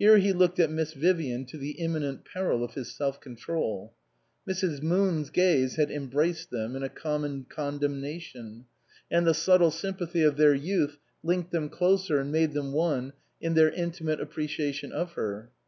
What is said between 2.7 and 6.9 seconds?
his self control. Mrs. Moon's gaze had embraced them in a